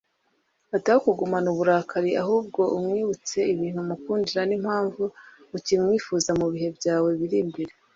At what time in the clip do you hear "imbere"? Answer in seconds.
7.45-7.71